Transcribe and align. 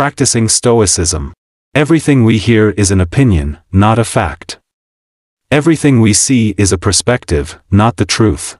Practicing 0.00 0.48
Stoicism. 0.48 1.36
Everything 1.76 2.24
we 2.24 2.40
hear 2.40 2.72
is 2.72 2.88
an 2.88 3.04
opinion, 3.04 3.60
not 3.68 4.00
a 4.00 4.06
fact. 4.08 4.56
Everything 5.52 6.00
we 6.00 6.16
see 6.16 6.56
is 6.56 6.72
a 6.72 6.80
perspective, 6.80 7.60
not 7.68 8.00
the 8.00 8.08
truth. 8.08 8.56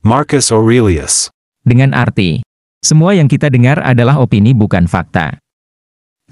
Marcus 0.00 0.48
Aurelius. 0.48 1.28
Dengan 1.60 1.92
arti, 1.92 2.40
semua 2.80 3.12
yang 3.12 3.28
kita 3.28 3.52
dengar 3.52 3.84
adalah 3.84 4.16
opini 4.16 4.56
bukan 4.56 4.88
fakta. 4.88 5.36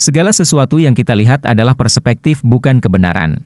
Segala 0.00 0.32
sesuatu 0.32 0.80
yang 0.80 0.96
kita 0.96 1.12
lihat 1.12 1.44
adalah 1.44 1.76
perspektif 1.76 2.40
bukan 2.40 2.80
kebenaran. 2.80 3.44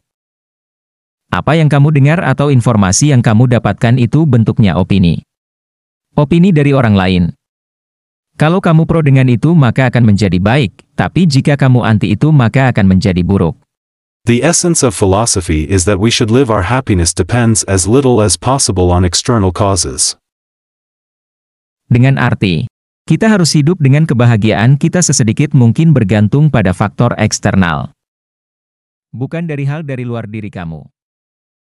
Apa 1.34 1.58
yang 1.58 1.66
kamu 1.66 1.90
dengar 1.90 2.22
atau 2.22 2.54
informasi 2.54 3.10
yang 3.10 3.26
kamu 3.26 3.50
dapatkan 3.50 3.98
itu 3.98 4.30
bentuknya 4.30 4.79
opini. 4.79 5.26
Opini 6.14 6.54
dari 6.54 6.70
orang 6.70 6.95
lain. 6.95 7.34
Kalau 8.39 8.62
kamu 8.62 8.86
pro 8.86 9.02
dengan 9.02 9.27
itu 9.27 9.50
maka 9.50 9.91
akan 9.91 10.14
menjadi 10.14 10.39
baik, 10.39 10.86
tapi 10.95 11.27
jika 11.27 11.59
kamu 11.59 11.82
anti 11.82 12.14
itu 12.14 12.30
maka 12.30 12.71
akan 12.71 12.86
menjadi 12.86 13.18
buruk. 13.26 13.58
The 14.31 14.46
essence 14.46 14.86
of 14.86 14.95
philosophy 14.95 15.67
is 15.67 15.90
that 15.90 15.99
we 15.99 16.07
should 16.07 16.31
live 16.31 16.46
our 16.46 16.71
happiness 16.71 17.11
depends 17.11 17.67
as 17.67 17.90
little 17.90 18.22
as 18.22 18.39
possible 18.39 18.95
on 18.95 19.03
external 19.03 19.50
causes. 19.50 20.14
Dengan 21.90 22.14
arti, 22.14 22.71
kita 23.11 23.26
harus 23.26 23.59
hidup 23.59 23.82
dengan 23.82 24.07
kebahagiaan 24.07 24.79
kita 24.79 25.03
sesedikit 25.03 25.50
mungkin 25.50 25.90
bergantung 25.90 26.46
pada 26.46 26.70
faktor 26.70 27.18
eksternal. 27.18 27.90
Bukan 29.11 29.50
dari 29.50 29.67
hal 29.67 29.82
dari 29.82 30.07
luar 30.07 30.31
diri 30.31 30.54
kamu. 30.54 30.86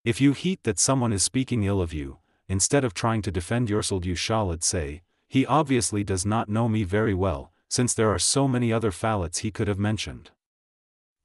If 0.03 0.19
you 0.19 0.35
heat 0.35 0.67
that 0.67 0.83
someone 0.83 1.15
is 1.15 1.23
speaking 1.23 1.63
ill 1.63 1.79
of 1.79 1.95
you, 1.95 2.19
instead 2.51 2.83
of 2.83 2.99
trying 2.99 3.23
to 3.23 3.31
defend 3.31 3.71
yourself 3.71 4.03
you 4.03 4.19
shall 4.19 4.51
say, 4.59 5.07
he 5.35 5.43
obviously 5.51 6.07
does 6.07 6.23
not 6.23 6.47
know 6.47 6.71
me 6.71 6.87
very 6.87 7.11
well, 7.11 7.51
since 7.67 7.91
there 7.99 8.15
are 8.15 8.23
so 8.23 8.47
many 8.47 8.71
other 8.71 8.95
phalates 8.95 9.43
he 9.43 9.51
could 9.51 9.67
have 9.67 9.83
mentioned. 9.83 10.31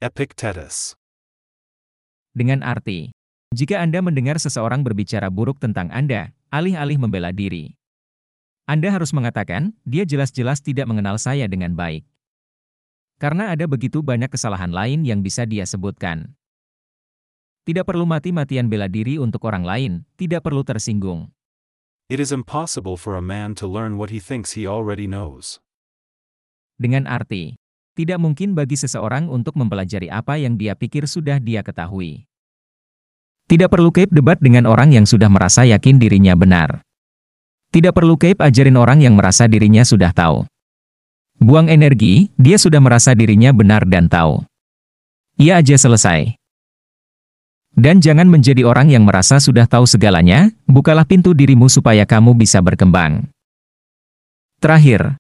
Epictetus 0.02 0.98
Dengan 2.34 2.66
arti, 2.66 3.14
jika 3.54 3.78
Anda 3.78 4.02
mendengar 4.02 4.42
seseorang 4.42 4.82
berbicara 4.82 5.30
buruk 5.30 5.62
tentang 5.62 5.94
Anda, 5.94 6.34
alih-alih 6.50 6.98
membela 6.98 7.30
diri, 7.30 7.78
anda 8.70 8.94
harus 8.94 9.10
mengatakan, 9.18 9.74
dia 9.82 10.06
jelas-jelas 10.06 10.62
tidak 10.62 10.86
mengenal 10.86 11.18
saya 11.18 11.50
dengan 11.50 11.74
baik. 11.74 12.06
Karena 13.18 13.50
ada 13.50 13.66
begitu 13.66 14.06
banyak 14.06 14.30
kesalahan 14.30 14.70
lain 14.70 15.02
yang 15.02 15.26
bisa 15.26 15.42
dia 15.50 15.66
sebutkan. 15.66 16.38
Tidak 17.66 17.82
perlu 17.82 18.06
mati-matian 18.06 18.70
bela 18.70 18.86
diri 18.86 19.18
untuk 19.18 19.42
orang 19.50 19.66
lain, 19.66 19.92
tidak 20.22 20.46
perlu 20.46 20.62
tersinggung. 20.62 21.34
It 22.10 22.18
is 22.18 22.34
impossible 22.34 22.98
for 22.98 23.14
a 23.14 23.22
man 23.22 23.54
to 23.62 23.70
learn 23.70 23.94
what 23.94 24.10
he 24.10 24.18
thinks 24.18 24.58
he 24.58 24.66
already 24.66 25.06
knows. 25.06 25.62
Dengan 26.82 27.06
arti, 27.06 27.54
tidak 27.94 28.18
mungkin 28.18 28.58
bagi 28.58 28.74
seseorang 28.74 29.30
untuk 29.30 29.54
mempelajari 29.54 30.10
apa 30.10 30.42
yang 30.42 30.58
dia 30.58 30.74
pikir 30.74 31.06
sudah 31.06 31.38
dia 31.38 31.62
ketahui. 31.62 32.26
Tidak 33.46 33.70
perlu 33.70 33.94
keep 33.94 34.10
debat 34.10 34.42
dengan 34.42 34.66
orang 34.66 34.90
yang 34.90 35.06
sudah 35.06 35.30
merasa 35.30 35.70
yakin 35.70 36.02
dirinya 36.02 36.34
benar. 36.34 36.82
Tidak 37.70 37.94
perlu 37.94 38.18
Cape 38.18 38.42
ajarin 38.42 38.82
orang 38.82 39.06
yang 39.06 39.14
merasa 39.14 39.46
dirinya 39.46 39.86
sudah 39.86 40.10
tahu. 40.10 40.50
Buang 41.38 41.70
energi, 41.70 42.34
dia 42.42 42.58
sudah 42.58 42.82
merasa 42.82 43.14
dirinya 43.14 43.54
benar 43.54 43.86
dan 43.86 44.10
tahu. 44.10 44.42
Ia 45.38 45.62
aja 45.62 45.78
selesai. 45.78 46.39
Dan 47.80 48.04
jangan 48.04 48.28
menjadi 48.28 48.68
orang 48.68 48.92
yang 48.92 49.08
merasa 49.08 49.40
sudah 49.40 49.64
tahu 49.64 49.88
segalanya, 49.88 50.52
bukalah 50.68 51.08
pintu 51.08 51.32
dirimu 51.32 51.72
supaya 51.72 52.04
kamu 52.04 52.36
bisa 52.36 52.60
berkembang. 52.60 53.32
Terakhir, 54.60 55.16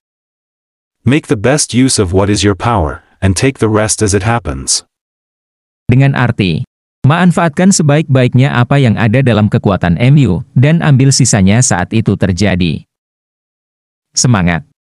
Make 1.07 1.31
the 1.31 1.39
best 1.39 1.71
use 1.71 1.95
of 1.95 2.11
what 2.11 2.27
is 2.27 2.43
your 2.43 2.59
power, 2.59 2.99
and 3.23 3.31
take 3.39 3.63
the 3.63 3.71
rest 3.71 4.03
as 4.03 4.11
it 4.11 4.27
happens. 4.27 4.83
Dengan 5.87 6.11
arti, 6.11 6.67
Manfaatkan 7.07 7.71
sebaik-baiknya 7.71 8.51
apa 8.51 8.75
yang 8.75 8.99
ada 8.99 9.23
dalam 9.23 9.47
kekuatan 9.47 9.95
MU, 10.11 10.43
dan 10.51 10.83
ambil 10.83 11.15
sisanya 11.15 11.63
saat 11.63 11.95
itu 11.95 12.19
terjadi. 12.19 12.83
Semangat! 14.11 14.67